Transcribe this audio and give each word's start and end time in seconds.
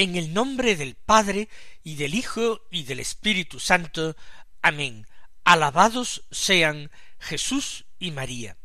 En 0.00 0.16
el 0.16 0.32
nombre 0.32 0.76
del 0.76 0.94
Padre 0.94 1.50
y 1.84 1.96
del 1.96 2.14
Hijo 2.14 2.62
y 2.70 2.84
del 2.84 3.00
Espíritu 3.00 3.60
Santo. 3.60 4.16
Amén. 4.62 5.06
Alabados 5.44 6.24
sean 6.30 6.90
Jesús 7.18 7.84
y 7.98 8.10
María. 8.10 8.56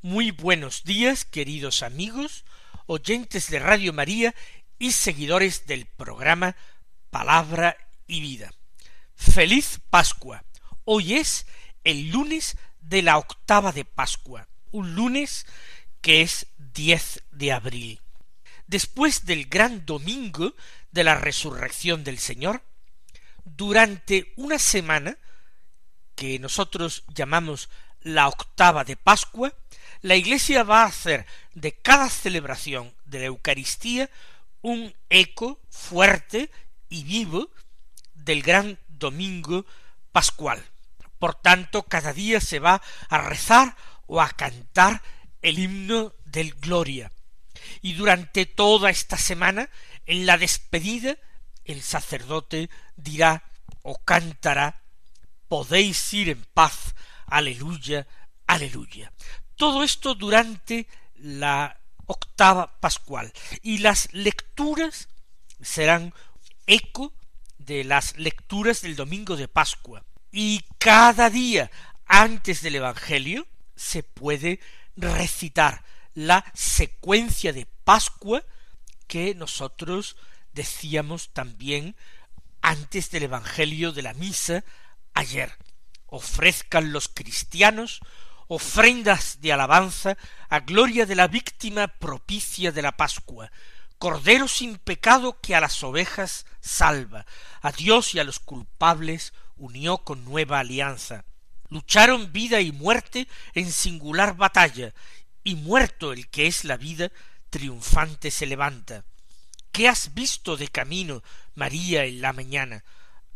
Muy 0.00 0.30
buenos 0.30 0.84
días, 0.84 1.24
queridos 1.24 1.82
amigos, 1.82 2.44
oyentes 2.86 3.50
de 3.50 3.58
Radio 3.58 3.92
María 3.92 4.32
y 4.78 4.92
seguidores 4.92 5.66
del 5.66 5.86
programa 5.86 6.54
Palabra 7.10 7.76
y 8.06 8.20
Vida. 8.20 8.52
Feliz 9.16 9.80
Pascua. 9.90 10.44
Hoy 10.84 11.14
es 11.14 11.48
el 11.82 12.10
lunes 12.10 12.56
de 12.80 13.02
la 13.02 13.18
octava 13.18 13.72
de 13.72 13.84
Pascua, 13.84 14.46
un 14.70 14.94
lunes 14.94 15.46
que 16.00 16.22
es 16.22 16.46
10 16.58 17.24
de 17.32 17.52
abril. 17.52 18.05
Después 18.66 19.26
del 19.26 19.46
gran 19.46 19.86
domingo 19.86 20.54
de 20.90 21.04
la 21.04 21.14
resurrección 21.14 22.02
del 22.04 22.18
Señor, 22.18 22.62
durante 23.44 24.32
una 24.36 24.58
semana 24.58 25.18
que 26.16 26.38
nosotros 26.38 27.04
llamamos 27.14 27.68
la 28.00 28.28
octava 28.28 28.84
de 28.84 28.96
Pascua, 28.96 29.52
la 30.02 30.16
Iglesia 30.16 30.62
va 30.62 30.82
a 30.82 30.86
hacer 30.86 31.26
de 31.54 31.72
cada 31.76 32.08
celebración 32.08 32.94
de 33.04 33.20
la 33.20 33.24
Eucaristía 33.26 34.10
un 34.62 34.94
eco 35.10 35.60
fuerte 35.70 36.50
y 36.88 37.04
vivo 37.04 37.50
del 38.14 38.42
gran 38.42 38.78
domingo 38.88 39.64
pascual. 40.12 40.64
Por 41.18 41.34
tanto, 41.34 41.84
cada 41.84 42.12
día 42.12 42.40
se 42.40 42.58
va 42.58 42.82
a 43.08 43.18
rezar 43.18 43.76
o 44.06 44.20
a 44.20 44.28
cantar 44.30 45.02
el 45.42 45.58
himno 45.58 46.14
del 46.24 46.54
Gloria. 46.54 47.12
Y 47.82 47.94
durante 47.94 48.46
toda 48.46 48.90
esta 48.90 49.16
semana, 49.16 49.68
en 50.06 50.26
la 50.26 50.38
despedida, 50.38 51.16
el 51.64 51.82
sacerdote 51.82 52.70
dirá 52.96 53.42
o 53.82 53.98
cantará 54.04 54.82
podéis 55.48 56.12
ir 56.12 56.28
en 56.30 56.44
paz, 56.54 56.94
aleluya, 57.26 58.06
aleluya. 58.46 59.12
Todo 59.56 59.82
esto 59.82 60.14
durante 60.14 60.86
la 61.14 61.78
octava 62.06 62.78
pascual. 62.80 63.32
Y 63.62 63.78
las 63.78 64.12
lecturas 64.12 65.08
serán 65.60 66.12
eco 66.66 67.12
de 67.58 67.84
las 67.84 68.16
lecturas 68.16 68.82
del 68.82 68.96
domingo 68.96 69.36
de 69.36 69.48
Pascua. 69.48 70.04
Y 70.30 70.64
cada 70.78 71.30
día 71.30 71.70
antes 72.06 72.62
del 72.62 72.76
Evangelio 72.76 73.46
se 73.74 74.02
puede 74.02 74.60
recitar 74.96 75.84
la 76.16 76.50
secuencia 76.54 77.52
de 77.52 77.66
Pascua 77.84 78.42
que 79.06 79.34
nosotros 79.34 80.16
decíamos 80.54 81.28
también 81.34 81.94
antes 82.62 83.10
del 83.10 83.24
Evangelio 83.24 83.92
de 83.92 84.00
la 84.00 84.14
misa 84.14 84.64
ayer. 85.12 85.52
Ofrezcan 86.06 86.90
los 86.90 87.08
cristianos 87.08 88.00
ofrendas 88.48 89.42
de 89.42 89.52
alabanza 89.52 90.16
a 90.48 90.60
gloria 90.60 91.04
de 91.04 91.16
la 91.16 91.28
víctima 91.28 91.86
propicia 91.88 92.72
de 92.72 92.80
la 92.80 92.96
Pascua, 92.96 93.52
Cordero 93.98 94.48
sin 94.48 94.78
pecado 94.78 95.38
que 95.42 95.54
a 95.54 95.60
las 95.60 95.82
ovejas 95.82 96.46
salva, 96.60 97.26
a 97.60 97.72
Dios 97.72 98.14
y 98.14 98.20
a 98.20 98.24
los 98.24 98.38
culpables 98.38 99.34
unió 99.56 99.98
con 99.98 100.24
nueva 100.24 100.60
alianza. 100.60 101.24
Lucharon 101.68 102.32
vida 102.32 102.60
y 102.60 102.72
muerte 102.72 103.28
en 103.52 103.70
singular 103.70 104.36
batalla, 104.36 104.94
y 105.46 105.54
muerto 105.54 106.12
el 106.12 106.28
que 106.28 106.48
es 106.48 106.64
la 106.64 106.76
vida, 106.76 107.12
triunfante 107.50 108.32
se 108.32 108.46
levanta. 108.46 109.04
¿Qué 109.70 109.88
has 109.88 110.12
visto 110.12 110.56
de 110.56 110.66
camino, 110.66 111.22
María, 111.54 112.04
en 112.04 112.20
la 112.20 112.32
mañana? 112.32 112.84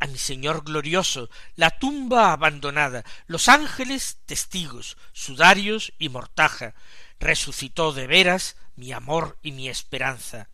a 0.03 0.07
mi 0.07 0.17
Señor 0.17 0.65
glorioso, 0.65 1.29
la 1.57 1.71
tumba 1.71 2.33
abandonada, 2.33 3.05
los 3.27 3.51
ángeles 3.51 4.17
testigos, 4.25 4.97
sudarios 5.13 5.93
y 5.99 6.09
mortaja, 6.09 6.75
resucitó 7.19 7.93
de 7.93 8.07
veras 8.07 8.57
mi 8.77 8.93
amor 8.93 9.39
y 9.43 9.53
mi 9.53 9.69
esperanza. 9.69 10.49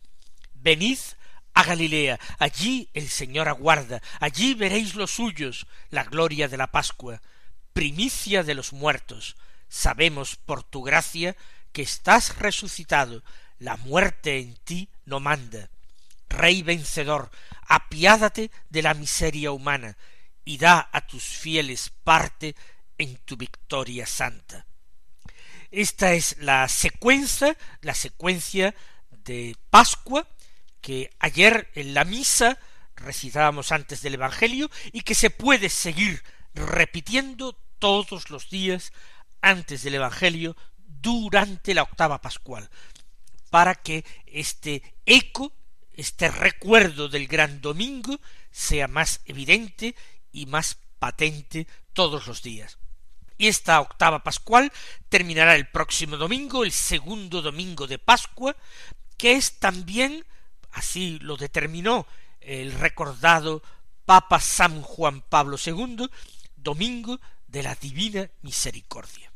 Venid 0.53 0.99
a 1.53 1.63
Galilea, 1.63 2.19
allí 2.39 2.89
el 2.93 3.07
Señor 3.07 3.47
aguarda, 3.47 4.01
allí 4.19 4.53
veréis 4.53 4.95
los 4.95 5.11
suyos, 5.11 5.65
la 5.91 6.03
gloria 6.03 6.49
de 6.49 6.57
la 6.57 6.67
Pascua, 6.67 7.21
primicia 7.71 8.43
de 8.43 8.53
los 8.53 8.73
muertos. 8.73 9.37
Sabemos 9.69 10.35
por 10.35 10.63
tu 10.63 10.83
gracia 10.83 11.35
que 11.71 11.81
estás 11.81 12.37
resucitado, 12.37 13.23
la 13.59 13.77
muerte 13.77 14.39
en 14.39 14.55
ti 14.57 14.89
no 15.05 15.19
manda. 15.19 15.69
Rey 16.29 16.61
vencedor, 16.61 17.31
apiádate 17.67 18.51
de 18.69 18.81
la 18.81 18.93
miseria 18.93 19.51
humana 19.51 19.97
y 20.45 20.57
da 20.57 20.89
a 20.91 21.05
tus 21.05 21.23
fieles 21.23 21.91
parte 22.03 22.55
en 22.97 23.17
tu 23.17 23.37
victoria 23.37 24.05
santa. 24.05 24.65
Esta 25.71 26.13
es 26.13 26.37
la 26.39 26.67
secuencia, 26.67 27.57
la 27.81 27.93
secuencia 27.93 28.73
de 29.11 29.55
Pascua 29.69 30.27
que 30.81 31.09
ayer 31.19 31.69
en 31.75 31.93
la 31.93 32.05
misa 32.05 32.57
recitábamos 32.95 33.71
antes 33.71 34.01
del 34.01 34.15
Evangelio 34.15 34.71
y 34.91 35.01
que 35.01 35.15
se 35.15 35.29
puede 35.29 35.69
seguir 35.69 36.23
repitiendo 36.53 37.53
todos 37.79 38.29
los 38.29 38.49
días 38.49 38.93
antes 39.41 39.83
del 39.83 39.95
Evangelio 39.95 40.55
durante 40.77 41.73
la 41.73 41.83
octava 41.83 42.21
pascual, 42.21 42.69
para 43.49 43.75
que 43.75 44.03
este 44.25 44.95
eco 45.05 45.53
este 45.97 46.29
recuerdo 46.29 47.09
del 47.09 47.27
gran 47.27 47.59
domingo 47.59 48.21
sea 48.51 48.87
más 48.87 49.21
evidente 49.25 49.95
y 50.31 50.45
más 50.45 50.77
patente 50.99 51.67
todos 51.91 52.27
los 52.27 52.43
días. 52.43 52.77
Y 53.37 53.47
esta 53.47 53.81
octava 53.81 54.23
pascual 54.23 54.71
terminará 55.09 55.55
el 55.55 55.67
próximo 55.67 56.17
domingo, 56.17 56.63
el 56.63 56.71
segundo 56.71 57.41
domingo 57.41 57.87
de 57.87 57.99
Pascua, 57.99 58.55
que 59.17 59.33
es 59.33 59.59
también, 59.59 60.23
así 60.71 61.19
lo 61.19 61.35
determinó 61.35 62.07
el 62.41 62.71
recordado 62.73 63.63
Papa 64.05 64.39
San 64.39 64.81
Juan 64.83 65.21
Pablo 65.21 65.57
II, 65.63 66.09
domingo 66.55 67.19
de 67.47 67.63
la 67.63 67.75
Divina 67.75 68.29
Misericordia. 68.41 69.31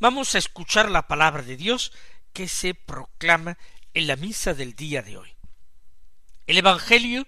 Vamos 0.00 0.34
a 0.34 0.38
escuchar 0.38 0.90
la 0.90 1.08
palabra 1.08 1.42
de 1.42 1.56
Dios 1.56 1.92
que 2.32 2.48
se 2.48 2.74
proclama 2.74 3.58
en 3.94 4.06
la 4.06 4.16
misa 4.16 4.54
del 4.54 4.74
día 4.74 5.02
de 5.02 5.16
hoy. 5.16 5.34
El 6.46 6.58
Evangelio 6.58 7.26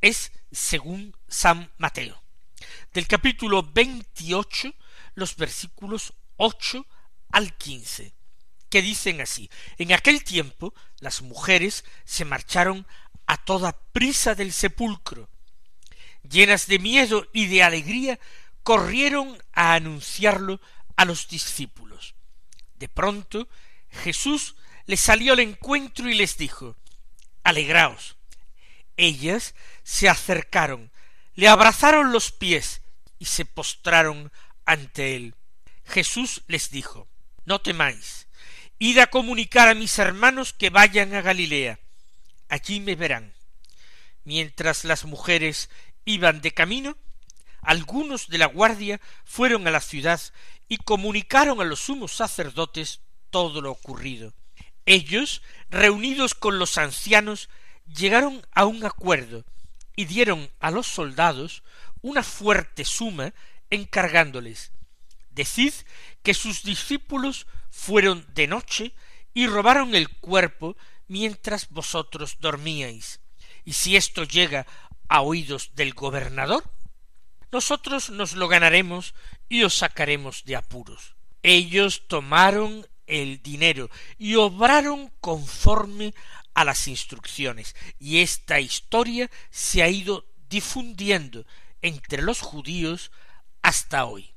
es 0.00 0.32
según 0.52 1.16
San 1.28 1.72
Mateo. 1.78 2.22
Del 2.92 3.06
capítulo 3.06 3.62
veintiocho, 3.62 4.74
los 5.14 5.36
versículos 5.36 6.12
ocho 6.36 6.86
al 7.30 7.56
quince, 7.56 8.12
que 8.68 8.82
dicen 8.82 9.20
así 9.20 9.50
En 9.78 9.92
aquel 9.92 10.22
tiempo 10.24 10.74
las 10.98 11.22
mujeres 11.22 11.84
se 12.04 12.24
marcharon 12.24 12.86
a 13.26 13.36
toda 13.38 13.78
prisa 13.92 14.34
del 14.34 14.52
sepulcro. 14.52 15.28
Llenas 16.28 16.66
de 16.66 16.78
miedo 16.78 17.28
y 17.32 17.46
de 17.46 17.62
alegría, 17.62 18.18
corrieron 18.62 19.38
a 19.52 19.74
anunciarlo 19.74 20.60
a 20.96 21.04
los 21.04 21.28
discípulos. 21.28 22.14
De 22.76 22.88
pronto 22.88 23.48
Jesús 23.90 24.56
les 24.86 25.00
salió 25.00 25.32
al 25.32 25.40
encuentro 25.40 26.08
y 26.08 26.14
les 26.14 26.36
dijo 26.36 26.76
Alegraos 27.42 28.16
ellas 29.00 29.54
se 29.82 30.08
acercaron, 30.08 30.92
le 31.34 31.48
abrazaron 31.48 32.12
los 32.12 32.32
pies 32.32 32.82
y 33.18 33.24
se 33.24 33.44
postraron 33.44 34.30
ante 34.66 35.16
él. 35.16 35.34
Jesús 35.84 36.42
les 36.46 36.70
dijo, 36.70 37.08
No 37.44 37.60
temáis, 37.60 38.26
id 38.78 38.98
a 38.98 39.08
comunicar 39.08 39.68
a 39.68 39.74
mis 39.74 39.98
hermanos 39.98 40.52
que 40.52 40.70
vayan 40.70 41.14
a 41.14 41.22
Galilea, 41.22 41.80
allí 42.48 42.80
me 42.80 42.94
verán. 42.94 43.32
Mientras 44.24 44.84
las 44.84 45.04
mujeres 45.04 45.70
iban 46.04 46.42
de 46.42 46.52
camino, 46.52 46.96
algunos 47.62 48.28
de 48.28 48.38
la 48.38 48.46
guardia 48.46 49.00
fueron 49.24 49.66
a 49.66 49.70
la 49.70 49.80
ciudad 49.80 50.20
y 50.68 50.78
comunicaron 50.78 51.60
a 51.60 51.64
los 51.64 51.80
sumos 51.80 52.12
sacerdotes 52.12 53.00
todo 53.30 53.60
lo 53.60 53.70
ocurrido. 53.70 54.34
Ellos, 54.86 55.42
reunidos 55.68 56.34
con 56.34 56.58
los 56.58 56.78
ancianos, 56.78 57.48
llegaron 57.86 58.46
a 58.52 58.66
un 58.66 58.84
acuerdo 58.84 59.44
y 59.96 60.04
dieron 60.04 60.50
a 60.60 60.70
los 60.70 60.86
soldados 60.86 61.62
una 62.02 62.22
fuerte 62.22 62.84
suma 62.84 63.34
encargándoles 63.68 64.72
Decid 65.30 65.72
que 66.22 66.34
sus 66.34 66.62
discípulos 66.64 67.46
fueron 67.70 68.26
de 68.34 68.46
noche 68.46 68.94
y 69.32 69.46
robaron 69.46 69.94
el 69.94 70.08
cuerpo 70.08 70.76
mientras 71.06 71.68
vosotros 71.70 72.38
dormíais. 72.40 73.20
Y 73.64 73.74
si 73.74 73.96
esto 73.96 74.24
llega 74.24 74.66
a 75.08 75.22
oídos 75.22 75.70
del 75.74 75.94
gobernador, 75.94 76.64
nosotros 77.52 78.10
nos 78.10 78.34
lo 78.34 78.48
ganaremos 78.48 79.14
y 79.48 79.62
os 79.62 79.74
sacaremos 79.74 80.44
de 80.44 80.56
apuros. 80.56 81.14
Ellos 81.42 82.06
tomaron 82.06 82.86
el 83.06 83.42
dinero 83.42 83.90
y 84.18 84.36
obraron 84.36 85.12
conforme 85.20 86.14
a 86.54 86.64
las 86.64 86.88
instrucciones, 86.88 87.76
y 87.98 88.18
esta 88.18 88.60
historia 88.60 89.30
se 89.50 89.82
ha 89.82 89.88
ido 89.88 90.26
difundiendo 90.48 91.46
entre 91.80 92.22
los 92.22 92.40
judíos 92.40 93.10
hasta 93.62 94.04
hoy. 94.04 94.34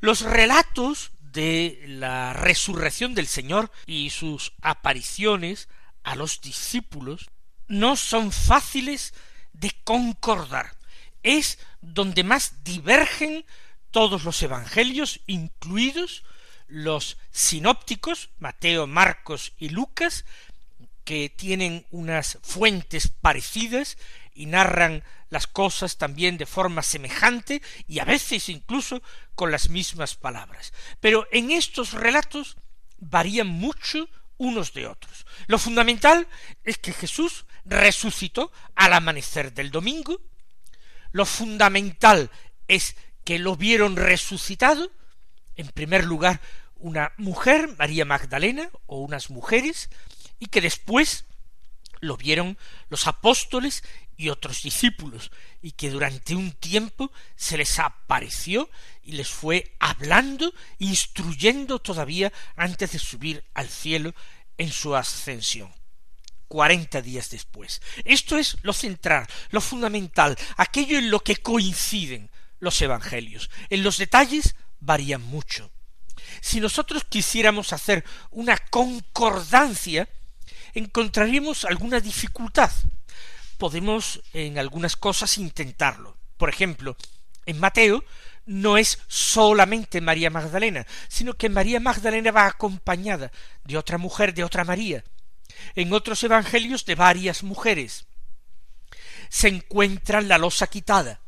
Los 0.00 0.20
relatos 0.20 1.12
de 1.20 1.82
la 1.86 2.32
resurrección 2.32 3.14
del 3.14 3.26
Señor 3.26 3.70
y 3.86 4.10
sus 4.10 4.52
apariciones 4.60 5.68
a 6.02 6.14
los 6.14 6.40
discípulos 6.40 7.30
no 7.66 7.96
son 7.96 8.30
fáciles 8.30 9.14
de 9.52 9.72
concordar. 9.84 10.76
Es 11.24 11.58
donde 11.80 12.22
más 12.22 12.62
divergen 12.62 13.44
todos 13.90 14.22
los 14.22 14.40
evangelios, 14.42 15.20
incluidos 15.26 16.22
los 16.68 17.18
sinópticos, 17.30 18.30
Mateo, 18.38 18.86
Marcos 18.86 19.52
y 19.58 19.70
Lucas, 19.70 20.24
que 21.04 21.28
tienen 21.28 21.86
unas 21.90 22.38
fuentes 22.42 23.08
parecidas 23.08 23.98
y 24.34 24.46
narran 24.46 25.04
las 25.30 25.46
cosas 25.46 25.96
también 25.98 26.38
de 26.38 26.46
forma 26.46 26.82
semejante 26.82 27.62
y 27.86 27.98
a 27.98 28.04
veces 28.04 28.48
incluso 28.48 29.02
con 29.34 29.50
las 29.50 29.68
mismas 29.68 30.14
palabras. 30.14 30.72
Pero 31.00 31.26
en 31.30 31.50
estos 31.50 31.92
relatos 31.92 32.56
varían 32.98 33.48
mucho 33.48 34.08
unos 34.38 34.72
de 34.72 34.86
otros. 34.86 35.26
Lo 35.46 35.58
fundamental 35.58 36.26
es 36.64 36.78
que 36.78 36.92
Jesús 36.92 37.46
resucitó 37.64 38.52
al 38.74 38.92
amanecer 38.92 39.52
del 39.52 39.70
domingo. 39.70 40.20
Lo 41.14 41.26
fundamental 41.26 42.28
es 42.66 42.96
que 43.22 43.38
lo 43.38 43.54
vieron 43.54 43.94
resucitado, 43.94 44.90
en 45.54 45.68
primer 45.68 46.04
lugar, 46.04 46.40
una 46.74 47.12
mujer, 47.18 47.72
María 47.78 48.04
Magdalena, 48.04 48.68
o 48.86 48.98
unas 48.98 49.30
mujeres, 49.30 49.90
y 50.40 50.46
que 50.46 50.60
después 50.60 51.24
lo 52.00 52.16
vieron 52.16 52.58
los 52.88 53.06
apóstoles 53.06 53.84
y 54.16 54.28
otros 54.30 54.64
discípulos, 54.64 55.30
y 55.62 55.70
que 55.70 55.90
durante 55.90 56.34
un 56.34 56.50
tiempo 56.50 57.12
se 57.36 57.58
les 57.58 57.78
apareció 57.78 58.68
y 59.04 59.12
les 59.12 59.28
fue 59.28 59.76
hablando, 59.78 60.52
instruyendo 60.80 61.78
todavía 61.78 62.32
antes 62.56 62.90
de 62.90 62.98
subir 62.98 63.44
al 63.54 63.68
cielo 63.68 64.16
en 64.58 64.72
su 64.72 64.96
ascensión. 64.96 65.72
Cuarenta 66.54 67.02
días 67.02 67.30
después. 67.30 67.82
Esto 68.04 68.38
es 68.38 68.58
lo 68.62 68.72
central, 68.72 69.26
lo 69.50 69.60
fundamental, 69.60 70.38
aquello 70.56 70.98
en 70.98 71.10
lo 71.10 71.18
que 71.18 71.38
coinciden 71.38 72.30
los 72.60 72.80
evangelios. 72.80 73.50
En 73.70 73.82
los 73.82 73.98
detalles 73.98 74.54
varían 74.78 75.20
mucho. 75.20 75.72
Si 76.40 76.60
nosotros 76.60 77.02
quisiéramos 77.08 77.72
hacer 77.72 78.04
una 78.30 78.56
concordancia, 78.56 80.08
encontraríamos 80.74 81.64
alguna 81.64 81.98
dificultad. 81.98 82.70
Podemos 83.58 84.22
en 84.32 84.56
algunas 84.56 84.94
cosas 84.94 85.38
intentarlo. 85.38 86.16
Por 86.36 86.50
ejemplo, 86.50 86.96
en 87.46 87.58
Mateo 87.58 88.04
no 88.46 88.78
es 88.78 89.00
solamente 89.08 90.00
María 90.00 90.30
Magdalena, 90.30 90.86
sino 91.08 91.34
que 91.34 91.48
María 91.48 91.80
Magdalena 91.80 92.30
va 92.30 92.46
acompañada 92.46 93.32
de 93.64 93.76
otra 93.76 93.98
mujer, 93.98 94.32
de 94.34 94.44
otra 94.44 94.62
María. 94.62 95.02
En 95.74 95.92
otros 95.92 96.22
evangelios 96.24 96.84
de 96.84 96.94
varias 96.94 97.42
mujeres. 97.42 98.06
Se 99.28 99.48
encuentra 99.48 100.20
la 100.20 100.38
losa 100.38 100.66
quitada. 100.66 101.20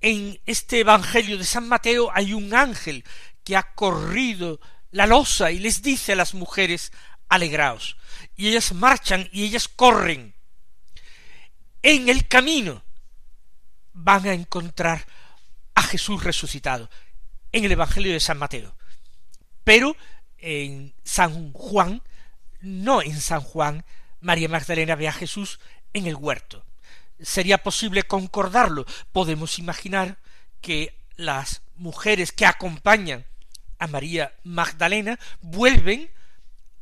En 0.00 0.40
este 0.46 0.80
evangelio 0.80 1.38
de 1.38 1.44
San 1.44 1.68
Mateo 1.68 2.10
hay 2.12 2.32
un 2.32 2.54
ángel 2.54 3.04
que 3.44 3.56
ha 3.56 3.74
corrido 3.74 4.60
la 4.90 5.06
losa 5.06 5.50
y 5.50 5.58
les 5.58 5.82
dice 5.82 6.12
a 6.12 6.16
las 6.16 6.34
mujeres 6.34 6.92
alegraos. 7.28 7.96
Y 8.36 8.48
ellas 8.48 8.72
marchan 8.72 9.28
y 9.32 9.44
ellas 9.44 9.68
corren. 9.68 10.34
En 11.82 12.08
el 12.08 12.28
camino 12.28 12.84
van 13.92 14.26
a 14.26 14.34
encontrar 14.34 15.06
a 15.74 15.82
Jesús 15.82 16.22
resucitado 16.22 16.90
en 17.50 17.64
el 17.64 17.72
Evangelio 17.72 18.12
de 18.12 18.20
San 18.20 18.38
Mateo. 18.38 18.76
Pero 19.64 19.96
en 20.38 20.94
San 21.04 21.52
Juan, 21.52 22.02
no 22.62 23.02
en 23.02 23.20
San 23.20 23.40
Juan, 23.40 23.84
María 24.20 24.48
Magdalena 24.48 24.94
ve 24.94 25.08
a 25.08 25.12
Jesús 25.12 25.60
en 25.92 26.06
el 26.06 26.14
huerto. 26.14 26.64
¿Sería 27.20 27.58
posible 27.58 28.04
concordarlo? 28.04 28.86
Podemos 29.12 29.58
imaginar 29.58 30.18
que 30.60 30.98
las 31.16 31.62
mujeres 31.76 32.32
que 32.32 32.46
acompañan 32.46 33.26
a 33.78 33.86
María 33.86 34.32
Magdalena 34.44 35.18
vuelven 35.40 36.10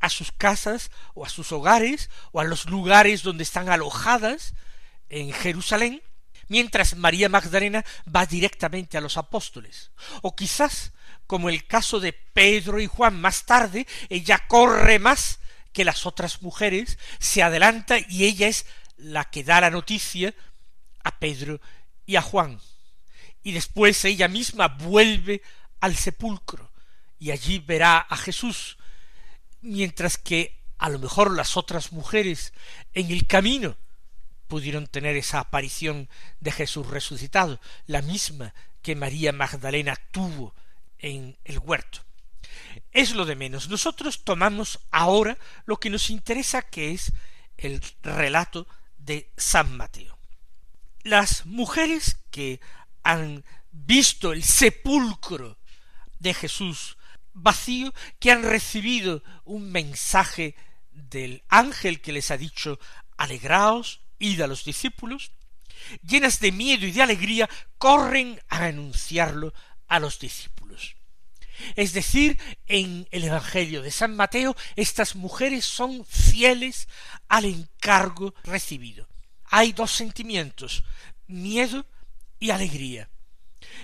a 0.00 0.08
sus 0.08 0.32
casas 0.32 0.90
o 1.14 1.24
a 1.24 1.28
sus 1.28 1.52
hogares 1.52 2.10
o 2.32 2.40
a 2.40 2.44
los 2.44 2.66
lugares 2.66 3.22
donde 3.22 3.42
están 3.42 3.68
alojadas 3.68 4.54
en 5.08 5.32
Jerusalén 5.32 6.02
mientras 6.48 6.96
María 6.96 7.28
Magdalena 7.28 7.84
va 8.14 8.26
directamente 8.26 8.98
a 8.98 9.00
los 9.00 9.16
apóstoles. 9.16 9.92
O 10.20 10.34
quizás, 10.34 10.92
como 11.26 11.48
el 11.48 11.66
caso 11.66 12.00
de 12.00 12.12
Pedro 12.12 12.80
y 12.80 12.86
Juan 12.86 13.18
más 13.20 13.46
tarde, 13.46 13.86
ella 14.08 14.44
corre 14.48 14.98
más 14.98 15.39
que 15.72 15.84
las 15.84 16.06
otras 16.06 16.42
mujeres, 16.42 16.98
se 17.18 17.42
adelanta 17.42 17.96
y 17.98 18.24
ella 18.24 18.48
es 18.48 18.66
la 18.96 19.24
que 19.30 19.44
da 19.44 19.60
la 19.60 19.70
noticia 19.70 20.34
a 21.02 21.18
Pedro 21.18 21.60
y 22.06 22.16
a 22.16 22.22
Juan. 22.22 22.60
Y 23.42 23.52
después 23.52 24.04
ella 24.04 24.28
misma 24.28 24.68
vuelve 24.68 25.42
al 25.80 25.96
sepulcro 25.96 26.70
y 27.18 27.30
allí 27.30 27.58
verá 27.58 27.98
a 27.98 28.16
Jesús, 28.16 28.78
mientras 29.60 30.16
que 30.16 30.58
a 30.78 30.88
lo 30.88 30.98
mejor 30.98 31.36
las 31.36 31.56
otras 31.56 31.92
mujeres 31.92 32.52
en 32.94 33.10
el 33.10 33.26
camino 33.26 33.76
pudieron 34.48 34.86
tener 34.86 35.16
esa 35.16 35.38
aparición 35.38 36.08
de 36.40 36.50
Jesús 36.50 36.86
resucitado, 36.86 37.60
la 37.86 38.02
misma 38.02 38.54
que 38.82 38.96
María 38.96 39.32
Magdalena 39.32 39.96
tuvo 40.10 40.54
en 40.98 41.38
el 41.44 41.58
huerto. 41.58 42.00
Es 42.92 43.12
lo 43.12 43.24
de 43.24 43.36
menos. 43.36 43.68
Nosotros 43.68 44.24
tomamos 44.24 44.80
ahora 44.90 45.38
lo 45.66 45.78
que 45.78 45.90
nos 45.90 46.10
interesa, 46.10 46.62
que 46.62 46.92
es 46.92 47.12
el 47.56 47.80
relato 48.02 48.66
de 48.98 49.30
San 49.36 49.76
Mateo. 49.76 50.18
Las 51.02 51.46
mujeres 51.46 52.18
que 52.30 52.60
han 53.02 53.44
visto 53.70 54.32
el 54.32 54.42
sepulcro 54.42 55.58
de 56.18 56.34
Jesús 56.34 56.96
vacío, 57.32 57.92
que 58.18 58.30
han 58.30 58.42
recibido 58.42 59.22
un 59.44 59.70
mensaje 59.70 60.54
del 60.92 61.42
ángel 61.48 62.00
que 62.00 62.12
les 62.12 62.30
ha 62.30 62.36
dicho 62.36 62.78
alegraos, 63.16 64.00
id 64.18 64.40
a 64.40 64.46
los 64.46 64.64
discípulos, 64.64 65.32
llenas 66.02 66.40
de 66.40 66.52
miedo 66.52 66.86
y 66.86 66.92
de 66.92 67.02
alegría, 67.02 67.48
corren 67.78 68.40
a 68.48 68.64
anunciarlo 68.64 69.54
a 69.88 69.98
los 69.98 70.18
discípulos. 70.18 70.59
Es 71.76 71.92
decir, 71.92 72.38
en 72.66 73.06
el 73.10 73.24
Evangelio 73.24 73.82
de 73.82 73.90
San 73.90 74.16
Mateo, 74.16 74.56
estas 74.76 75.16
mujeres 75.16 75.64
son 75.64 76.04
fieles 76.04 76.88
al 77.28 77.44
encargo 77.44 78.34
recibido. 78.44 79.08
Hay 79.44 79.72
dos 79.72 79.92
sentimientos, 79.92 80.84
miedo 81.26 81.86
y 82.38 82.50
alegría. 82.50 83.08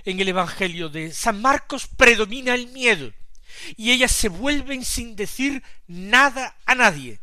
En 0.05 0.21
el 0.21 0.29
Evangelio 0.29 0.89
de 0.89 1.13
San 1.13 1.41
Marcos 1.41 1.87
predomina 1.87 2.55
el 2.55 2.69
miedo, 2.69 3.13
y 3.77 3.91
ellas 3.91 4.13
se 4.13 4.29
vuelven 4.29 4.85
sin 4.85 5.17
decir 5.17 5.63
nada 5.87 6.57
a 6.67 6.75
nadie, 6.75 7.21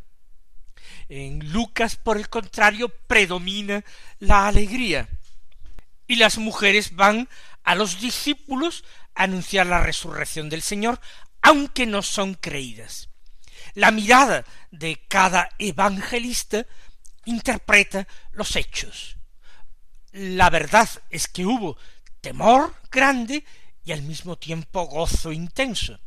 en 1.10 1.52
Lucas, 1.52 1.96
por 1.96 2.18
el 2.18 2.30
contrario, 2.30 2.90
predomina 2.90 3.84
la 4.20 4.48
alegría. 4.48 5.10
Y 6.08 6.16
las 6.16 6.38
mujeres 6.38 6.96
van 6.96 7.30
a 7.64 7.76
los 7.76 8.00
discípulos 8.00 8.84
anunciar 9.16 9.68
la 9.68 9.82
resurrección 9.82 10.50
del 10.50 10.62
Señor, 10.62 11.00
aunque 11.42 11.86
no 11.86 12.02
son 12.02 12.36
creídas. 12.36 13.10
La 13.74 13.92
mirada 13.92 14.46
de 14.72 15.02
cada 15.08 15.50
evangelista 15.58 16.66
interpreta 17.26 18.08
los 18.32 18.56
hechos. 18.56 19.18
La 20.12 20.50
verdad 20.50 20.90
es 21.10 21.28
que 21.28 21.46
hubo 21.46 21.78
temor 22.22 22.76
grande 22.92 23.44
y 23.84 23.92
al 23.92 24.04
mismo 24.04 24.38
tiempo 24.38 24.84
gozo 24.84 25.32
intenso. 25.32 26.00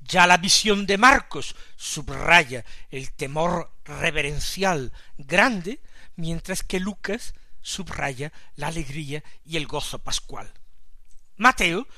Ya 0.00 0.26
la 0.26 0.38
visión 0.38 0.86
de 0.86 0.98
Marcos 0.98 1.54
subraya 1.76 2.64
el 2.90 3.12
temor 3.12 3.72
reverencial 3.84 4.92
grande, 5.18 5.80
mientras 6.16 6.62
que 6.62 6.80
Lucas 6.80 7.34
subraya 7.60 8.32
la 8.56 8.68
alegría 8.68 9.22
y 9.44 9.56
el 9.56 9.66
gozo 9.66 9.98
pascual. 9.98 10.52
Mateo 11.40 11.88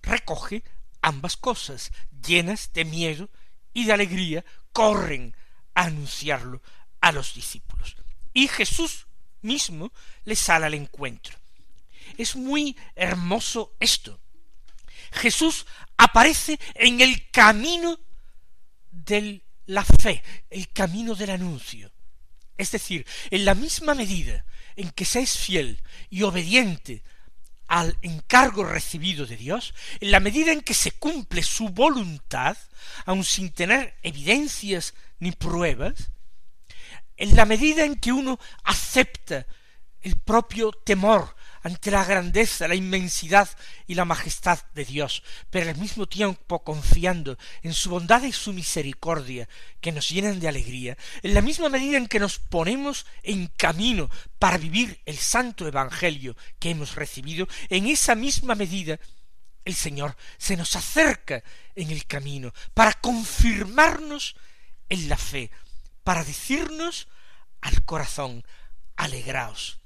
recoge 0.00 0.64
ambas 1.02 1.36
cosas, 1.36 1.92
llenas 2.26 2.72
de 2.72 2.86
miedo 2.86 3.28
y 3.74 3.84
de 3.84 3.92
alegría, 3.92 4.46
corren 4.72 5.36
a 5.74 5.84
anunciarlo 5.84 6.62
a 7.02 7.12
los 7.12 7.34
discípulos. 7.34 7.96
Y 8.32 8.48
Jesús 8.48 9.06
mismo 9.42 9.92
les 10.24 10.38
sale 10.38 10.64
al 10.64 10.72
encuentro. 10.72 11.36
Es 12.16 12.34
muy 12.34 12.78
hermoso 12.96 13.76
esto. 13.78 14.18
Jesús 15.12 15.66
aparece 15.98 16.58
en 16.74 17.02
el 17.02 17.30
camino 17.30 18.00
de 18.90 19.42
la 19.66 19.84
fe, 19.84 20.22
el 20.48 20.66
camino 20.70 21.14
del 21.14 21.28
anuncio. 21.28 21.92
Es 22.56 22.70
decir, 22.70 23.06
en 23.28 23.44
la 23.44 23.54
misma 23.54 23.94
medida 23.94 24.46
en 24.76 24.90
que 24.92 25.04
se 25.04 25.20
es 25.20 25.36
fiel 25.36 25.82
y 26.08 26.22
obediente 26.22 27.02
al 27.68 27.96
encargo 28.02 28.64
recibido 28.64 29.26
de 29.26 29.36
Dios, 29.36 29.74
en 30.00 30.10
la 30.10 30.20
medida 30.20 30.52
en 30.52 30.62
que 30.62 30.74
se 30.74 30.92
cumple 30.92 31.42
su 31.42 31.68
voluntad, 31.68 32.56
aun 33.04 33.24
sin 33.24 33.52
tener 33.52 33.94
evidencias 34.02 34.94
ni 35.20 35.32
pruebas, 35.32 36.10
en 37.16 37.36
la 37.36 37.44
medida 37.44 37.84
en 37.84 37.96
que 37.96 38.12
uno 38.12 38.38
acepta 38.64 39.46
el 40.00 40.16
propio 40.16 40.72
temor 40.72 41.36
ante 41.62 41.90
la 41.90 42.04
grandeza, 42.04 42.68
la 42.68 42.74
inmensidad 42.74 43.48
y 43.86 43.94
la 43.94 44.04
majestad 44.04 44.58
de 44.74 44.84
Dios, 44.84 45.22
pero 45.50 45.70
al 45.70 45.76
mismo 45.76 46.06
tiempo 46.06 46.62
confiando 46.62 47.38
en 47.62 47.74
su 47.74 47.90
bondad 47.90 48.22
y 48.22 48.32
su 48.32 48.52
misericordia, 48.52 49.48
que 49.80 49.92
nos 49.92 50.08
llenan 50.08 50.40
de 50.40 50.48
alegría, 50.48 50.96
en 51.22 51.34
la 51.34 51.42
misma 51.42 51.68
medida 51.68 51.96
en 51.96 52.06
que 52.06 52.20
nos 52.20 52.38
ponemos 52.38 53.06
en 53.22 53.46
camino 53.48 54.10
para 54.38 54.58
vivir 54.58 55.00
el 55.06 55.16
santo 55.16 55.66
Evangelio 55.66 56.36
que 56.58 56.70
hemos 56.70 56.94
recibido, 56.94 57.48
en 57.68 57.86
esa 57.86 58.14
misma 58.14 58.54
medida 58.54 58.98
el 59.64 59.74
Señor 59.74 60.16
se 60.38 60.56
nos 60.56 60.74
acerca 60.76 61.42
en 61.74 61.90
el 61.90 62.06
camino 62.06 62.52
para 62.74 62.94
confirmarnos 62.94 64.34
en 64.88 65.08
la 65.08 65.16
fe, 65.16 65.50
para 66.04 66.24
decirnos 66.24 67.08
al 67.60 67.84
corazón, 67.84 68.44
alegraos, 68.96 69.80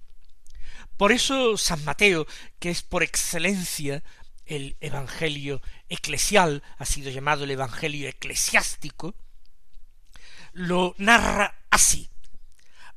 por 1.02 1.10
eso 1.10 1.56
San 1.56 1.84
Mateo, 1.84 2.28
que 2.60 2.70
es 2.70 2.84
por 2.84 3.02
excelencia 3.02 4.04
el 4.46 4.76
Evangelio 4.80 5.60
eclesial, 5.88 6.62
ha 6.78 6.84
sido 6.84 7.10
llamado 7.10 7.42
el 7.42 7.50
Evangelio 7.50 8.08
eclesiástico, 8.08 9.16
lo 10.52 10.94
narra 10.98 11.56
así. 11.70 12.08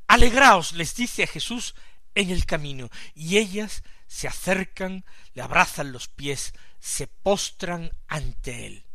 Alegraos, 0.06 0.74
les 0.74 0.94
dice 0.94 1.24
a 1.24 1.28
Jesús 1.28 1.74
en 2.14 2.30
el 2.30 2.46
camino, 2.46 2.92
y 3.16 3.38
ellas 3.38 3.82
se 4.06 4.28
acercan, 4.28 5.04
le 5.34 5.42
abrazan 5.42 5.92
los 5.92 6.08
pies, 6.08 6.54
se 6.80 7.08
postran 7.08 7.90
ante 8.08 8.68
él. 8.68 8.86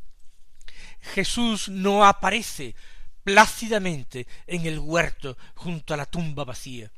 Jesús 1.01 1.69
no 1.69 2.07
aparece 2.07 2.77
plácidamente 3.25 4.29
en 4.47 4.67
el 4.67 4.79
huerto 4.79 5.37
junto 5.57 5.95
a 5.95 5.97
la 5.97 6.07
tumba 6.07 6.45
vacía 6.45 6.93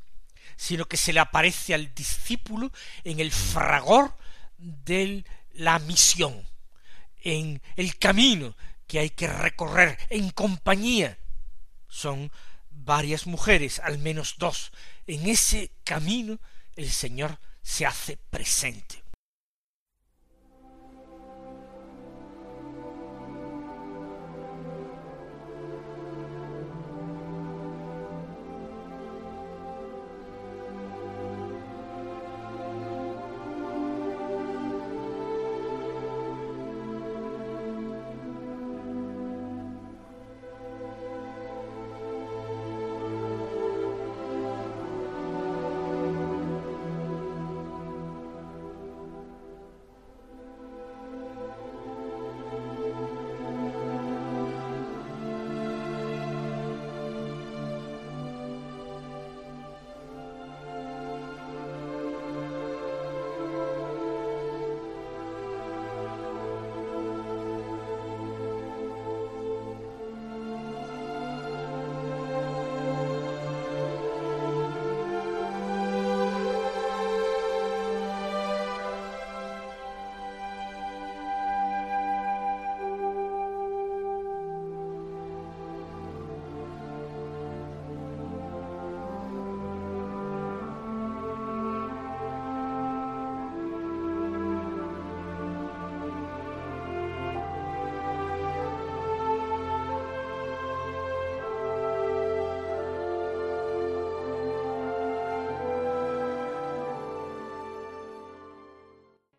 sino 0.57 0.87
que 0.87 0.97
se 0.97 1.13
le 1.13 1.21
aparece 1.21 1.75
al 1.75 1.95
discípulo 1.95 2.73
en 3.05 3.21
el 3.21 3.31
fragor 3.31 4.17
de 4.59 5.25
la 5.55 5.79
misión, 5.81 6.47
en 7.23 7.61
el 7.77 7.99
camino 7.99 8.57
que 8.87 8.99
hay 8.99 9.11
que 9.11 9.27
recorrer 9.27 9.99
en 10.11 10.31
compañía. 10.31 11.19
Son 11.89 12.31
varias 12.71 13.27
mujeres, 13.27 13.81
al 13.81 13.99
menos 13.99 14.37
dos. 14.39 14.73
En 15.07 15.29
ese 15.29 15.71
camino 15.85 16.39
el 16.77 16.91
Señor 16.91 17.39
se 17.63 17.87
hace 17.87 18.17
presente. 18.17 19.02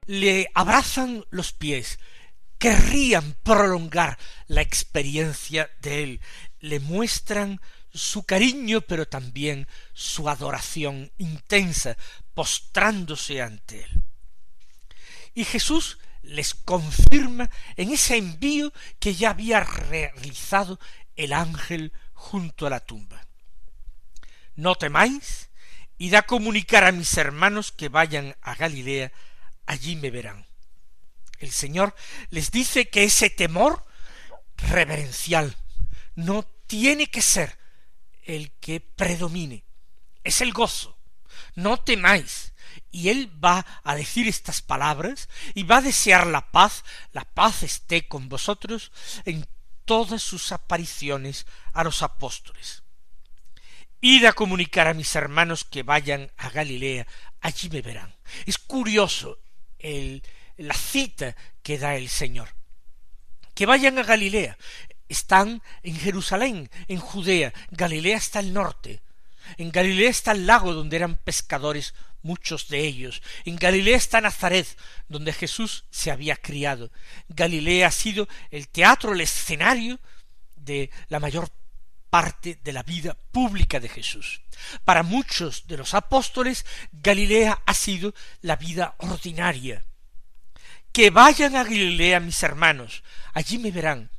Le 0.06 0.50
abrazan 0.54 1.26
los 1.30 1.52
pies, 1.54 2.00
querrían 2.58 3.36
prolongar 3.44 4.18
la 4.48 4.62
experiencia 4.62 5.70
de 5.82 6.04
él, 6.04 6.22
le 6.60 6.80
muestran 6.80 7.60
su 7.94 8.24
cariño, 8.24 8.82
pero 8.82 9.08
también 9.08 9.68
su 9.94 10.30
adoración 10.30 11.12
intensa, 11.18 11.98
postrándose 12.34 13.42
ante 13.42 13.84
él. 13.84 14.04
Y 15.34 15.46
Jesús 15.46 16.00
les 16.22 16.54
confirma 16.54 17.50
en 17.76 17.92
ese 17.92 18.18
envío 18.18 18.72
que 19.00 19.14
ya 19.14 19.32
había 19.32 19.60
realizado 19.60 20.80
el 21.16 21.34
ángel 21.34 21.92
junto 22.14 22.66
a 22.66 22.70
la 22.70 22.80
tumba. 22.80 23.28
No 24.56 24.76
temáis, 24.76 25.50
id 25.98 26.14
a 26.16 26.24
comunicar 26.24 26.86
a 26.86 26.92
mis 26.92 27.18
hermanos 27.18 27.72
que 27.72 27.90
vayan 27.90 28.36
a 28.42 28.56
Galilea, 28.56 29.12
allí 29.65 29.96
me 29.96 30.12
verán. 30.12 30.46
El 31.39 31.51
Señor 31.51 31.96
les 32.29 32.51
dice 32.51 32.89
que 32.89 33.03
ese 33.03 33.29
temor 33.29 33.86
reverencial 34.58 35.58
no 36.15 36.43
tiene 36.67 37.08
que 37.08 37.22
ser 37.22 37.58
el 38.24 38.51
que 38.60 38.79
predomine, 38.79 39.65
es 40.24 40.41
el 40.41 40.53
gozo. 40.53 40.98
No 41.55 41.77
temáis. 41.77 42.53
Y 42.91 43.10
él 43.10 43.32
va 43.43 43.65
a 43.84 43.96
decir 43.96 44.27
estas 44.27 44.62
palabras 44.62 45.29
y 45.53 45.63
va 45.63 45.77
a 45.77 45.82
desear 45.82 46.27
la 46.27 46.51
paz, 46.51 46.84
la 47.12 47.25
paz 47.25 47.63
esté 47.63 48.08
con 48.08 48.29
vosotros 48.29 48.91
en 49.25 49.48
todas 49.86 50.24
sus 50.24 50.51
apariciones 50.51 51.46
a 51.74 51.84
los 51.84 52.01
apóstoles. 52.01 52.84
Id 54.00 54.25
a 54.25 54.34
comunicar 54.34 54.88
a 54.88 54.93
mis 54.93 55.15
hermanos 55.15 55.63
que 55.63 55.84
vayan 55.84 56.32
a 56.38 56.50
Galilea, 56.50 57.08
allí 57.41 57.70
me 57.70 57.82
verán. 57.82 58.15
Es 58.46 58.58
curioso 58.58 59.39
la 60.58 60.74
cita 60.74 61.36
que 61.62 61.78
da 61.78 61.96
el 61.96 62.10
Señor. 62.10 62.50
Que 63.54 63.66
vayan 63.66 64.00
a 64.00 64.04
Galilea. 64.04 64.58
Están 65.10 65.62
en 65.84 65.96
Jerusalén, 65.96 66.72
en 66.88 67.00
Judea. 67.00 67.54
Galilea 67.72 68.18
está 68.18 68.40
al 68.40 68.54
norte. 68.54 69.02
En 69.58 69.72
Galilea 69.72 70.10
está 70.10 70.32
el 70.32 70.48
lago 70.48 70.74
donde 70.74 70.96
eran 70.96 71.18
pescadores 71.18 71.94
muchos 72.22 72.70
de 72.70 72.80
ellos. 72.80 73.22
En 73.46 73.58
Galilea 73.58 73.98
está 73.98 74.22
Nazaret, 74.22 74.68
donde 75.08 75.34
Jesús 75.34 75.86
se 75.92 76.10
había 76.10 76.38
criado. 76.38 76.92
Galilea 77.28 77.88
ha 77.88 77.92
sido 77.92 78.28
el 78.50 78.70
teatro, 78.70 79.13
el 79.13 79.22
escenario 79.22 80.00
de 80.56 80.90
la 81.10 81.20
mayor 81.20 81.50
parte 82.13 82.60
de 82.63 82.74
la 82.74 82.84
vida 82.84 83.17
pública 83.32 83.79
de 83.79 83.89
Jesús. 83.89 84.41
Para 84.86 85.01
muchos 85.01 85.65
de 85.65 85.77
los 85.77 85.96
apóstoles, 85.96 86.63
Galilea 86.91 87.63
ha 87.65 87.74
sido 87.74 88.13
la 88.41 88.55
vida 88.55 88.93
ordinaria. 89.00 89.84
Que 90.91 91.10
vayan 91.10 91.55
a 91.55 91.63
Galilea 91.63 92.20
mis 92.20 92.43
hermanos, 92.43 93.03
allí 93.34 93.58
me 93.58 93.72
verán. 93.72 94.12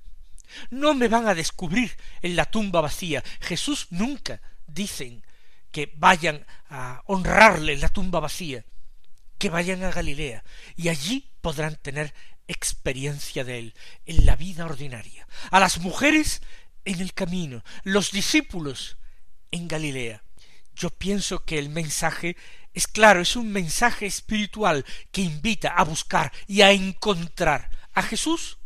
No 0.70 0.94
me 0.94 1.06
van 1.06 1.28
a 1.28 1.36
descubrir 1.36 1.96
en 2.20 2.34
la 2.34 2.46
tumba 2.46 2.80
vacía. 2.80 3.22
Jesús 3.38 3.86
nunca, 3.90 4.40
dicen, 4.66 5.24
que 5.70 5.92
vayan 5.94 6.44
a 6.68 7.00
honrarle 7.06 7.74
en 7.74 7.80
la 7.80 7.90
tumba 7.90 8.18
vacía, 8.18 8.64
que 9.38 9.50
vayan 9.50 9.84
a 9.84 9.92
Galilea, 9.92 10.42
y 10.74 10.88
allí 10.88 11.30
podrán 11.40 11.76
tener 11.76 12.12
experiencia 12.48 13.44
de 13.44 13.58
él 13.60 13.74
en 14.04 14.26
la 14.26 14.34
vida 14.34 14.64
ordinaria. 14.64 15.28
A 15.52 15.60
las 15.60 15.78
mujeres 15.78 16.42
en 16.84 17.00
el 17.00 17.14
camino, 17.14 17.62
los 17.82 18.10
discípulos 18.10 18.96
en 19.50 19.68
Galilea. 19.68 20.22
Yo 20.74 20.90
pienso 20.90 21.44
que 21.44 21.58
el 21.58 21.68
mensaje 21.68 22.36
es 22.72 22.88
claro, 22.88 23.20
es 23.20 23.36
un 23.36 23.52
mensaje 23.52 24.06
espiritual 24.06 24.84
que 25.12 25.22
invita 25.22 25.68
a 25.68 25.84
buscar 25.84 26.32
y 26.48 26.62
a 26.62 26.72
encontrar 26.72 27.70
a 27.94 28.02
Jesús 28.02 28.58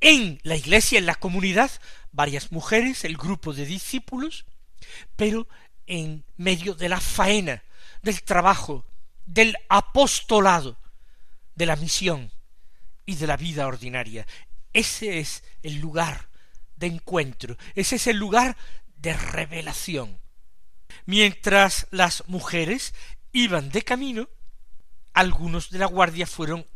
en 0.00 0.40
la 0.42 0.56
iglesia, 0.56 0.98
en 0.98 1.06
la 1.06 1.14
comunidad, 1.14 1.70
varias 2.12 2.50
mujeres, 2.50 3.04
el 3.04 3.16
grupo 3.18 3.52
de 3.52 3.66
discípulos, 3.66 4.46
pero 5.16 5.46
en 5.86 6.24
medio 6.36 6.74
de 6.74 6.88
la 6.88 7.00
faena, 7.00 7.62
del 8.02 8.22
trabajo, 8.22 8.86
del 9.26 9.56
apostolado, 9.68 10.80
de 11.54 11.66
la 11.66 11.76
misión 11.76 12.32
y 13.04 13.16
de 13.16 13.26
la 13.26 13.36
vida 13.36 13.66
ordinaria. 13.66 14.26
Ese 14.72 15.18
es 15.18 15.44
el 15.62 15.78
lugar 15.80 16.28
de 16.76 16.86
encuentro, 16.86 17.56
ese 17.74 17.96
es 17.96 18.06
el 18.06 18.16
lugar 18.16 18.56
de 18.96 19.14
revelación. 19.14 20.18
Mientras 21.04 21.86
las 21.90 22.24
mujeres 22.26 22.94
iban 23.32 23.70
de 23.70 23.82
camino, 23.82 24.28
algunos 25.12 25.70
de 25.70 25.78
la 25.78 25.86
guardia 25.86 26.26
fueron 26.26 26.66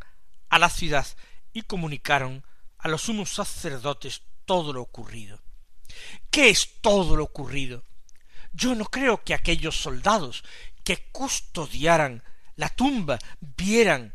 a 0.48 0.58
la 0.58 0.68
ciudad 0.68 1.06
y 1.52 1.62
comunicaron 1.62 2.44
a 2.78 2.88
los 2.88 3.02
sumos 3.02 3.30
sacerdotes 3.30 4.22
todo 4.44 4.72
lo 4.72 4.82
ocurrido. 4.82 5.40
¿Qué 6.30 6.50
es 6.50 6.80
todo 6.80 7.16
lo 7.16 7.24
ocurrido? 7.24 7.84
Yo 8.52 8.74
no 8.74 8.84
creo 8.86 9.22
que 9.22 9.34
aquellos 9.34 9.76
soldados 9.76 10.44
que 10.82 11.10
custodiaran 11.12 12.22
la 12.56 12.68
tumba 12.68 13.18
vieran 13.40 14.14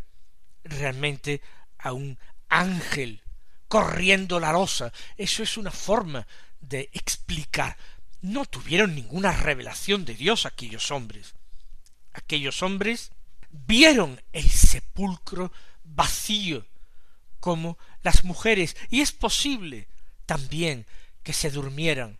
realmente 0.63 1.41
a 1.77 1.93
un 1.93 2.17
ángel 2.49 3.21
corriendo 3.67 4.39
la 4.39 4.51
losa. 4.51 4.91
Eso 5.17 5.43
es 5.43 5.57
una 5.57 5.71
forma 5.71 6.25
de 6.59 6.89
explicar. 6.93 7.77
No 8.21 8.45
tuvieron 8.45 8.95
ninguna 8.95 9.31
revelación 9.31 10.05
de 10.05 10.15
Dios 10.15 10.45
aquellos 10.45 10.91
hombres. 10.91 11.35
Aquellos 12.13 12.63
hombres 12.63 13.11
vieron 13.49 14.21
el 14.33 14.49
sepulcro 14.49 15.51
vacío 15.83 16.65
como 17.39 17.77
las 18.01 18.23
mujeres, 18.23 18.75
y 18.89 19.01
es 19.01 19.11
posible 19.11 19.87
también 20.25 20.87
que 21.21 21.33
se 21.33 21.51
durmieran 21.51 22.17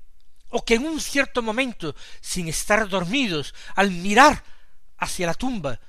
o 0.50 0.64
que 0.64 0.76
en 0.76 0.86
un 0.86 1.02
cierto 1.02 1.42
momento, 1.42 1.96
sin 2.22 2.48
estar 2.48 2.88
dormidos, 2.88 3.54
al 3.76 3.92
mirar 3.92 4.44
hacia 4.98 5.28
la 5.28 5.34
tumba, 5.34 5.82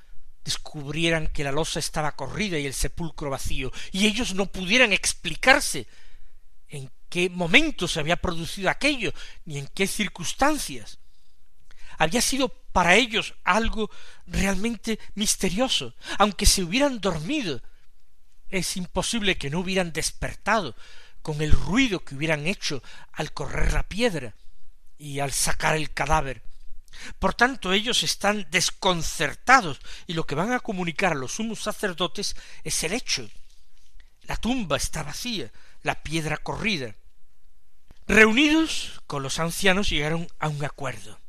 descubrieran 0.46 1.26
que 1.26 1.42
la 1.42 1.50
losa 1.50 1.80
estaba 1.80 2.12
corrida 2.12 2.56
y 2.56 2.66
el 2.66 2.72
sepulcro 2.72 3.30
vacío, 3.30 3.72
y 3.90 4.06
ellos 4.06 4.34
no 4.34 4.46
pudieran 4.46 4.92
explicarse 4.92 5.88
en 6.68 6.88
qué 7.08 7.28
momento 7.28 7.88
se 7.88 7.98
había 7.98 8.16
producido 8.16 8.70
aquello, 8.70 9.12
ni 9.44 9.58
en 9.58 9.66
qué 9.66 9.88
circunstancias. 9.88 10.98
Había 11.98 12.20
sido 12.20 12.48
para 12.48 12.94
ellos 12.94 13.34
algo 13.42 13.90
realmente 14.26 15.00
misterioso, 15.14 15.94
aunque 16.16 16.46
se 16.46 16.62
hubieran 16.62 17.00
dormido, 17.00 17.60
es 18.48 18.76
imposible 18.76 19.36
que 19.36 19.50
no 19.50 19.58
hubieran 19.60 19.92
despertado 19.92 20.76
con 21.22 21.42
el 21.42 21.50
ruido 21.50 22.04
que 22.04 22.14
hubieran 22.14 22.46
hecho 22.46 22.84
al 23.12 23.32
correr 23.32 23.72
la 23.72 23.82
piedra 23.82 24.36
y 24.96 25.18
al 25.18 25.32
sacar 25.32 25.74
el 25.74 25.90
cadáver. 25.92 26.45
Por 27.18 27.34
tanto, 27.34 27.72
ellos 27.72 28.02
están 28.02 28.46
desconcertados 28.50 29.80
y 30.06 30.14
lo 30.14 30.26
que 30.26 30.34
van 30.34 30.52
a 30.52 30.60
comunicar 30.60 31.12
a 31.12 31.16
los 31.16 31.32
sumos 31.34 31.60
sacerdotes 31.60 32.36
es 32.64 32.82
el 32.84 32.92
hecho. 32.92 33.28
La 34.22 34.36
tumba 34.36 34.76
está 34.76 35.02
vacía, 35.02 35.52
la 35.82 36.02
piedra 36.02 36.36
corrida. 36.38 36.94
Reunidos 38.06 39.02
con 39.06 39.22
los 39.22 39.38
ancianos 39.38 39.88
llegaron 39.88 40.28
a 40.38 40.48
un 40.48 40.64
acuerdo. 40.64 41.20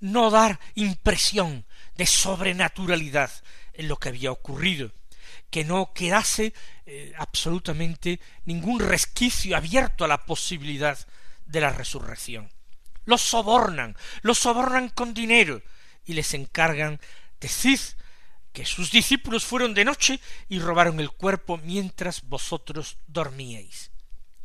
No 0.00 0.30
dar 0.30 0.58
impresión 0.74 1.64
de 1.96 2.06
sobrenaturalidad 2.06 3.30
en 3.72 3.88
lo 3.88 3.96
que 3.98 4.08
había 4.08 4.32
ocurrido, 4.32 4.92
que 5.50 5.64
no 5.64 5.92
quedase 5.94 6.52
eh, 6.86 7.12
absolutamente 7.16 8.20
ningún 8.44 8.80
resquicio 8.80 9.56
abierto 9.56 10.04
a 10.04 10.08
la 10.08 10.24
posibilidad 10.26 10.98
de 11.46 11.60
la 11.60 11.70
resurrección 11.70 12.50
los 13.04 13.22
sobornan, 13.22 13.96
los 14.22 14.38
sobornan 14.38 14.88
con 14.88 15.14
dinero 15.14 15.62
y 16.04 16.14
les 16.14 16.34
encargan 16.34 17.00
decid 17.40 17.80
que 18.52 18.66
sus 18.66 18.90
discípulos 18.90 19.44
fueron 19.44 19.74
de 19.74 19.84
noche 19.84 20.20
y 20.48 20.58
robaron 20.58 21.00
el 21.00 21.10
cuerpo 21.10 21.58
mientras 21.58 22.22
vosotros 22.22 22.98
dormíais. 23.06 23.90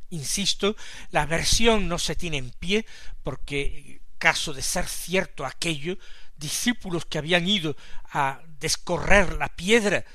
Insisto, 0.09 0.75
la 1.11 1.25
versión 1.25 1.87
no 1.87 1.99
se 1.99 2.15
tiene 2.15 2.37
en 2.37 2.51
pie 2.51 2.85
porque 3.23 4.01
caso 4.17 4.53
de 4.53 4.61
ser 4.61 4.87
cierto 4.87 5.45
aquello, 5.45 5.97
discípulos 6.37 7.05
que 7.05 7.17
habían 7.17 7.47
ido 7.47 7.75
a 8.11 8.41
descorrer 8.59 9.33
la 9.33 9.49
piedra 9.49 10.05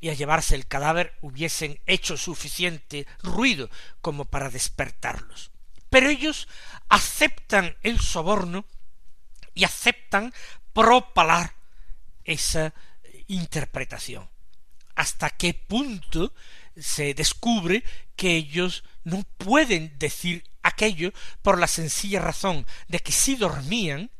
y 0.00 0.10
a 0.10 0.14
llevarse 0.14 0.54
el 0.54 0.66
cadáver 0.66 1.14
hubiesen 1.20 1.80
hecho 1.86 2.16
suficiente 2.16 3.06
ruido 3.22 3.70
como 4.00 4.24
para 4.24 4.50
despertarlos. 4.50 5.49
Pero 5.90 6.08
ellos 6.08 6.48
aceptan 6.88 7.76
el 7.82 8.00
soborno 8.00 8.64
y 9.54 9.64
aceptan 9.64 10.32
propalar 10.72 11.54
esa 12.24 12.72
interpretación. 13.26 14.28
Hasta 14.94 15.30
qué 15.30 15.54
punto 15.54 16.32
se 16.76 17.14
descubre 17.14 17.84
que 18.16 18.36
ellos 18.36 18.84
no 19.04 19.24
pueden 19.38 19.98
decir 19.98 20.44
aquello 20.62 21.12
por 21.42 21.58
la 21.58 21.66
sencilla 21.66 22.20
razón 22.20 22.66
de 22.88 23.00
que 23.00 23.12
si 23.12 23.36
dormían 23.36 24.10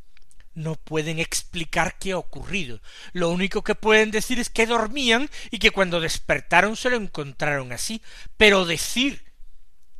no 0.54 0.74
pueden 0.74 1.18
explicar 1.18 1.98
qué 1.98 2.12
ha 2.12 2.18
ocurrido. 2.18 2.80
Lo 3.12 3.30
único 3.30 3.62
que 3.62 3.74
pueden 3.74 4.10
decir 4.10 4.38
es 4.38 4.50
que 4.50 4.66
dormían 4.66 5.30
y 5.50 5.58
que 5.58 5.70
cuando 5.70 6.00
despertaron 6.00 6.76
se 6.76 6.90
lo 6.90 6.96
encontraron 6.96 7.72
así. 7.72 8.02
Pero 8.36 8.64
decir 8.64 9.29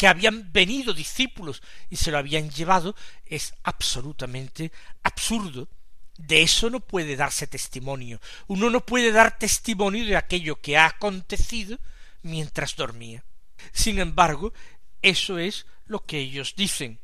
que 0.01 0.09
habían 0.09 0.51
venido 0.51 0.95
discípulos 0.95 1.63
y 1.91 1.97
se 1.97 2.11
lo 2.11 2.17
habían 2.17 2.49
llevado 2.49 2.97
es 3.27 3.53
absolutamente 3.65 4.73
absurdo. 5.03 5.69
De 6.17 6.41
eso 6.41 6.71
no 6.71 6.81
puede 6.81 7.17
darse 7.17 7.47
testimonio. 7.47 8.19
Uno 8.47 8.71
no 8.71 8.81
puede 8.81 9.13
dar 9.13 9.39
testimonio 9.39 10.07
de 10.07 10.17
aquello 10.17 10.59
que 10.59 10.79
ha 10.79 10.87
acontecido 10.87 11.79
mientras 12.23 12.77
dormía. 12.77 13.25
Sin 13.73 13.99
embargo, 13.99 14.55
eso 15.03 15.37
es 15.37 15.67
lo 15.85 16.03
que 16.07 16.17
ellos 16.17 16.55
dicen. 16.57 16.99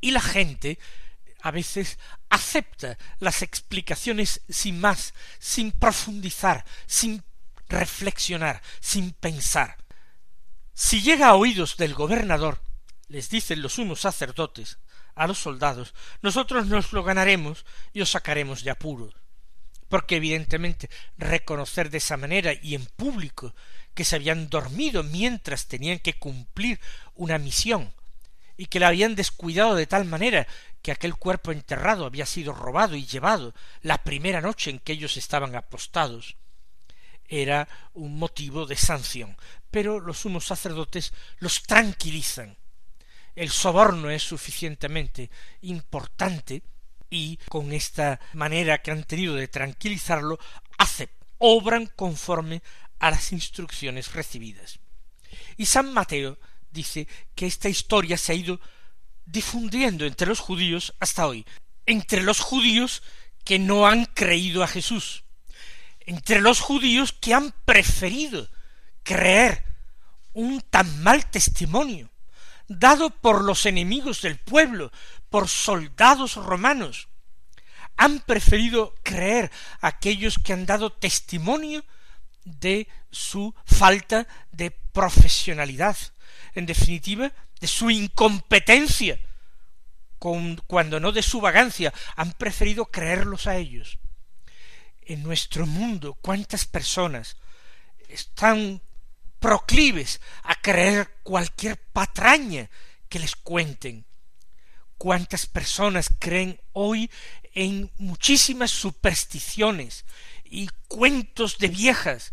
Y 0.00 0.12
la 0.12 0.20
gente 0.20 0.78
a 1.42 1.50
veces 1.50 1.98
acepta 2.30 2.98
las 3.18 3.42
explicaciones 3.42 4.42
sin 4.48 4.78
más, 4.78 5.12
sin 5.40 5.72
profundizar, 5.72 6.64
sin 6.86 7.24
reflexionar, 7.68 8.62
sin 8.78 9.10
pensar. 9.10 9.85
Si 10.78 11.00
llega 11.00 11.28
a 11.28 11.36
oídos 11.36 11.78
del 11.78 11.94
gobernador, 11.94 12.60
les 13.08 13.30
dicen 13.30 13.62
los 13.62 13.72
sumos 13.72 14.02
sacerdotes 14.02 14.78
a 15.14 15.26
los 15.26 15.38
soldados, 15.38 15.94
nosotros 16.20 16.66
nos 16.66 16.92
lo 16.92 17.02
ganaremos 17.02 17.64
y 17.94 18.02
os 18.02 18.10
sacaremos 18.10 18.62
de 18.62 18.72
apuros. 18.72 19.14
Porque 19.88 20.16
evidentemente 20.16 20.90
reconocer 21.16 21.88
de 21.88 21.96
esa 21.96 22.18
manera 22.18 22.52
y 22.52 22.74
en 22.74 22.84
público 22.84 23.54
que 23.94 24.04
se 24.04 24.16
habían 24.16 24.50
dormido 24.50 25.02
mientras 25.02 25.66
tenían 25.66 25.98
que 25.98 26.18
cumplir 26.18 26.78
una 27.14 27.38
misión 27.38 27.94
y 28.58 28.66
que 28.66 28.78
la 28.78 28.88
habían 28.88 29.14
descuidado 29.14 29.76
de 29.76 29.86
tal 29.86 30.04
manera 30.04 30.46
que 30.82 30.92
aquel 30.92 31.14
cuerpo 31.14 31.52
enterrado 31.52 32.04
había 32.04 32.26
sido 32.26 32.52
robado 32.52 32.96
y 32.96 33.06
llevado 33.06 33.54
la 33.80 34.04
primera 34.04 34.42
noche 34.42 34.68
en 34.68 34.80
que 34.80 34.92
ellos 34.92 35.16
estaban 35.16 35.54
apostados, 35.54 36.36
era 37.28 37.68
un 37.94 38.18
motivo 38.18 38.66
de 38.66 38.76
sanción, 38.76 39.36
pero 39.76 40.00
los 40.00 40.20
sumos 40.20 40.46
sacerdotes 40.46 41.12
los 41.38 41.62
tranquilizan. 41.62 42.56
El 43.34 43.50
soborno 43.50 44.08
es 44.08 44.22
suficientemente 44.22 45.28
importante 45.60 46.62
y 47.10 47.36
con 47.50 47.74
esta 47.74 48.18
manera 48.32 48.80
que 48.80 48.90
han 48.90 49.04
tenido 49.04 49.34
de 49.34 49.48
tranquilizarlo, 49.48 50.38
hace, 50.78 51.10
obran 51.36 51.92
conforme 51.94 52.62
a 53.00 53.10
las 53.10 53.32
instrucciones 53.32 54.14
recibidas. 54.14 54.78
Y 55.58 55.66
San 55.66 55.92
Mateo 55.92 56.38
dice 56.70 57.06
que 57.34 57.44
esta 57.44 57.68
historia 57.68 58.16
se 58.16 58.32
ha 58.32 58.34
ido 58.34 58.58
difundiendo 59.26 60.06
entre 60.06 60.26
los 60.26 60.40
judíos 60.40 60.94
hasta 61.00 61.26
hoy, 61.26 61.44
entre 61.84 62.22
los 62.22 62.40
judíos 62.40 63.02
que 63.44 63.58
no 63.58 63.86
han 63.86 64.06
creído 64.06 64.64
a 64.64 64.68
Jesús, 64.68 65.24
entre 66.00 66.40
los 66.40 66.60
judíos 66.60 67.12
que 67.12 67.34
han 67.34 67.52
preferido 67.66 68.48
creer 69.06 69.62
un 70.34 70.60
tan 70.60 71.02
mal 71.02 71.30
testimonio, 71.30 72.10
dado 72.66 73.10
por 73.10 73.42
los 73.42 73.64
enemigos 73.64 74.20
del 74.20 74.36
pueblo, 74.36 74.90
por 75.30 75.48
soldados 75.48 76.34
romanos, 76.34 77.08
han 77.96 78.20
preferido 78.20 78.94
creer 79.02 79.50
aquellos 79.80 80.38
que 80.38 80.52
han 80.52 80.66
dado 80.66 80.92
testimonio 80.92 81.84
de 82.44 82.88
su 83.10 83.54
falta 83.64 84.26
de 84.50 84.72
profesionalidad, 84.72 85.96
en 86.54 86.66
definitiva, 86.66 87.32
de 87.60 87.66
su 87.68 87.90
incompetencia, 87.90 89.20
cuando 90.18 90.98
no 90.98 91.12
de 91.12 91.22
su 91.22 91.40
vagancia, 91.40 91.94
han 92.16 92.32
preferido 92.32 92.86
creerlos 92.86 93.46
a 93.46 93.56
ellos. 93.56 93.98
En 95.02 95.22
nuestro 95.22 95.64
mundo, 95.64 96.14
cuántas 96.14 96.66
personas 96.66 97.36
están 98.08 98.82
proclives 99.38 100.20
a 100.42 100.54
creer 100.56 101.18
cualquier 101.22 101.76
patraña 101.92 102.70
que 103.08 103.18
les 103.18 103.36
cuenten. 103.36 104.06
Cuántas 104.98 105.46
personas 105.46 106.10
creen 106.18 106.60
hoy 106.72 107.10
en 107.52 107.90
muchísimas 107.98 108.70
supersticiones 108.70 110.04
y 110.44 110.68
cuentos 110.88 111.58
de 111.58 111.68
viejas, 111.68 112.32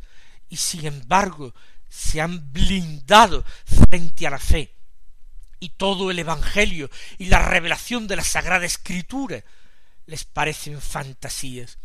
y 0.50 0.58
sin 0.58 0.86
embargo 0.86 1.54
se 1.89 2.22
han 2.22 2.52
blindado 2.52 3.44
frente 3.66 4.28
a 4.28 4.32
la 4.32 4.39
fe. 4.39 4.74
Y 5.60 5.70
todo 5.70 6.12
el 6.12 6.20
Evangelio 6.20 6.89
y 7.18 7.28
la 7.28 7.39
revelación 7.39 8.08
de 8.08 8.18
la 8.18 8.24
Sagrada 8.24 8.66
Escritura 8.66 9.44
les 10.06 10.26
parecen 10.26 10.82
fantasías. 10.82 11.78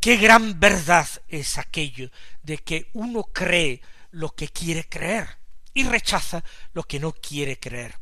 Qué 0.00 0.16
gran 0.16 0.60
verdad 0.60 1.08
es 1.28 1.58
aquello 1.58 2.10
de 2.42 2.58
que 2.58 2.90
uno 2.92 3.24
cree 3.24 3.80
lo 4.10 4.34
que 4.34 4.48
quiere 4.48 4.88
creer 4.88 5.38
y 5.74 5.84
rechaza 5.84 6.42
lo 6.72 6.84
que 6.84 7.00
no 7.00 7.12
quiere 7.12 7.58
creer. 7.58 7.98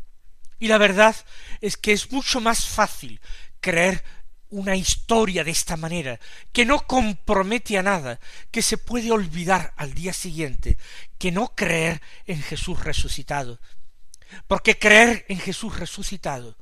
Y 0.59 0.69
la 0.69 0.79
verdad 0.79 1.17
es 1.61 1.77
que 1.77 1.93
es 1.93 2.13
mucho 2.13 2.41
más 2.41 2.67
fácil 2.67 3.21
creer 3.61 4.05
una 4.51 4.77
historia 4.77 5.43
de 5.43 5.51
esta 5.51 5.77
manera, 5.77 6.21
que 6.53 6.65
no 6.65 6.87
compromete 6.87 7.77
a 7.77 7.83
nada, 7.83 8.21
que 8.53 8.63
se 8.63 8.79
puede 8.79 9.11
olvidar 9.11 9.73
al 9.77 9.95
día 9.95 10.13
siguiente, 10.13 10.79
que 11.19 11.33
no 11.33 11.55
creer 11.57 12.01
en 12.27 12.41
Jesús 12.41 12.85
resucitado. 12.85 13.59
Porque 14.47 14.79
creer 14.79 15.25
en 15.29 15.41
Jesús 15.41 15.77
resucitado 15.77 16.57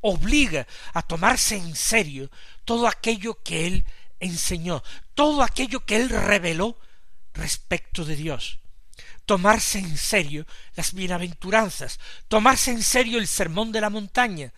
obliga 0.00 0.66
a 0.92 1.02
tomarse 1.02 1.56
en 1.56 1.74
serio 1.74 2.30
todo 2.64 2.86
aquello 2.86 3.42
que 3.42 3.66
Él 3.66 3.86
enseñó, 4.24 4.82
todo 5.14 5.42
aquello 5.42 5.84
que 5.84 5.96
Él 5.96 6.08
reveló 6.08 6.78
respecto 7.34 8.04
de 8.04 8.16
Dios. 8.16 8.60
Tomarse 9.26 9.78
en 9.78 9.96
serio 9.96 10.46
las 10.76 10.92
bienaventuranzas, 10.92 11.98
tomarse 12.28 12.70
en 12.70 12.82
serio 12.82 13.18
el 13.18 13.26
sermón 13.26 13.72
de 13.72 13.80
la 13.80 13.90
montaña, 13.90 14.52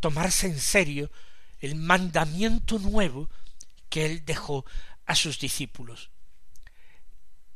tomarse 0.00 0.46
en 0.46 0.58
serio 0.58 1.10
el 1.60 1.74
mandamiento 1.74 2.78
nuevo 2.78 3.28
que 3.88 4.06
él 4.06 4.24
dejó 4.24 4.64
a 5.06 5.14
sus 5.14 5.38
discípulos. 5.38 6.10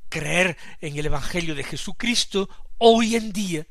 Creer 0.09 0.57
en 0.81 0.97
el 0.97 1.07
Evangelio 1.07 1.55
de 1.55 1.65
Jesucristo 1.65 2.49
hoy 2.79 3.17
en 3.17 3.33
día 3.33 3.67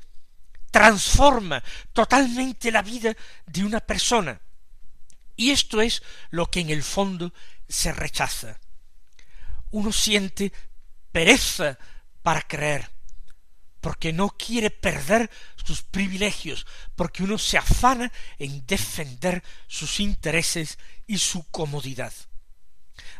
transforma 0.71 1.63
totalmente 1.93 2.71
la 2.71 2.81
vida 2.81 3.15
de 3.45 3.63
una 3.63 3.79
persona. 3.79 4.39
Y 5.41 5.49
esto 5.49 5.81
es 5.81 6.03
lo 6.29 6.51
que 6.51 6.59
en 6.59 6.69
el 6.69 6.83
fondo 6.83 7.33
se 7.67 7.91
rechaza. 7.91 8.59
Uno 9.71 9.91
siente 9.91 10.53
pereza 11.11 11.79
para 12.21 12.43
creer, 12.43 12.91
porque 13.79 14.13
no 14.13 14.29
quiere 14.29 14.69
perder 14.69 15.31
sus 15.55 15.81
privilegios, 15.81 16.67
porque 16.95 17.23
uno 17.23 17.39
se 17.39 17.57
afana 17.57 18.11
en 18.37 18.67
defender 18.67 19.41
sus 19.65 19.99
intereses 19.99 20.77
y 21.07 21.17
su 21.17 21.43
comodidad. 21.49 22.13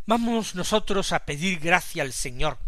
Vamos 0.06 0.54
nosotros 0.54 1.14
a 1.14 1.26
pedir 1.26 1.60
gracia 1.60 2.04
al 2.04 2.14
Señor 2.14 2.60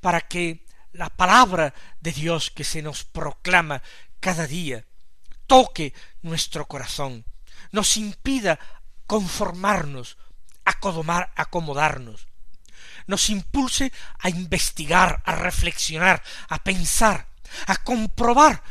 para 0.00 0.22
que 0.22 0.66
la 0.90 1.08
palabra 1.08 1.72
de 2.00 2.10
Dios 2.10 2.50
que 2.50 2.64
se 2.64 2.82
nos 2.82 3.04
proclama 3.04 3.80
cada 4.18 4.48
día 4.48 4.84
toque 5.46 5.94
nuestro 6.22 6.66
corazón, 6.66 7.24
nos 7.70 7.96
impida 7.96 8.58
conformarnos, 9.08 10.18
acomodarnos, 10.64 12.28
nos 13.06 13.30
impulse 13.30 13.90
a 14.20 14.28
investigar, 14.28 15.22
a 15.24 15.34
reflexionar, 15.34 16.22
a 16.48 16.62
pensar, 16.62 17.26
a 17.66 17.76
comprobar, 17.82 18.62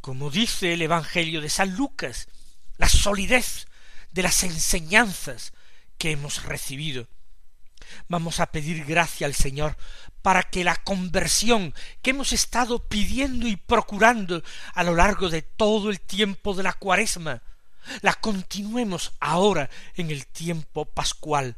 como 0.00 0.30
dice 0.30 0.72
el 0.72 0.82
Evangelio 0.82 1.42
de 1.42 1.50
San 1.50 1.76
Lucas, 1.76 2.28
la 2.78 2.88
solidez 2.88 3.68
de 4.10 4.22
las 4.22 4.42
enseñanzas 4.42 5.52
que 5.98 6.12
hemos 6.12 6.44
recibido. 6.44 7.06
Vamos 8.08 8.40
a 8.40 8.46
pedir 8.46 8.86
gracia 8.86 9.26
al 9.26 9.34
Señor 9.34 9.76
para 10.22 10.44
que 10.44 10.64
la 10.64 10.76
conversión 10.76 11.74
que 12.00 12.10
hemos 12.10 12.32
estado 12.32 12.88
pidiendo 12.88 13.46
y 13.46 13.56
procurando 13.56 14.42
a 14.72 14.82
lo 14.82 14.94
largo 14.94 15.28
de 15.28 15.42
todo 15.42 15.90
el 15.90 16.00
tiempo 16.00 16.54
de 16.54 16.62
la 16.62 16.72
cuaresma, 16.72 17.42
la 18.00 18.14
continuemos 18.14 19.12
ahora 19.20 19.70
en 19.94 20.10
el 20.10 20.26
tiempo 20.26 20.84
pascual, 20.84 21.56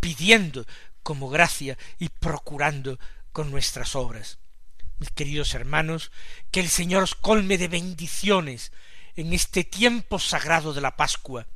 pidiendo 0.00 0.66
como 1.02 1.28
gracia 1.28 1.78
y 1.98 2.08
procurando 2.08 2.98
con 3.32 3.50
nuestras 3.50 3.94
obras. 3.94 4.38
Mis 4.98 5.10
queridos 5.10 5.54
hermanos, 5.54 6.10
que 6.50 6.60
el 6.60 6.68
Señor 6.68 7.02
os 7.02 7.14
colme 7.14 7.58
de 7.58 7.68
bendiciones 7.68 8.72
en 9.14 9.32
este 9.32 9.64
tiempo 9.64 10.18
sagrado 10.18 10.72
de 10.72 10.80
la 10.80 10.96
Pascua, 10.96 11.46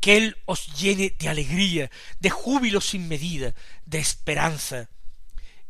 que 0.00 0.16
Él 0.16 0.36
os 0.46 0.74
llene 0.74 1.14
de 1.18 1.28
alegría, 1.28 1.90
de 2.18 2.30
júbilo 2.30 2.80
sin 2.80 3.08
medida, 3.08 3.54
de 3.86 3.98
esperanza, 3.98 4.88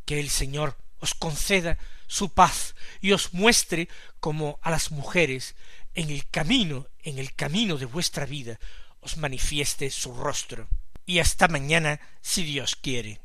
que 0.05 0.21
el 0.21 0.31
Señor 0.31 0.77
os 1.01 1.14
conceda 1.14 1.79
su 2.07 2.31
paz 2.31 2.75
y 3.01 3.12
os 3.12 3.33
muestre 3.35 3.88
como 4.21 4.59
a 4.62 4.71
las 4.71 4.90
mujeres 4.90 5.55
en 5.95 6.11
el 6.11 6.27
camino, 6.29 6.87
en 7.03 7.19
el 7.19 7.35
camino 7.35 7.77
de 7.77 7.87
vuestra 7.87 8.27
vida, 8.27 8.59
os 9.01 9.17
manifieste 9.17 9.91
su 9.91 10.15
rostro 10.15 10.69
y 11.07 11.19
hasta 11.19 11.49
mañana 11.49 12.01
si 12.21 12.45
Dios 12.45 12.77
quiere. 12.77 13.21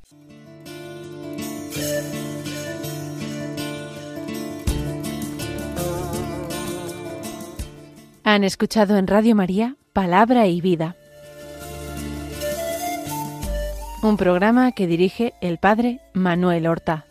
Han 8.24 8.44
escuchado 8.44 8.98
en 8.98 9.08
Radio 9.08 9.36
María 9.36 9.78
Palabra 9.94 10.48
y 10.48 10.62
Vida, 10.62 10.96
un 14.04 14.16
programa 14.18 14.72
que 14.74 14.86
dirige 14.86 15.34
el 15.42 15.58
Padre 15.58 16.02
Manuel 16.14 16.68
Horta. 16.68 17.07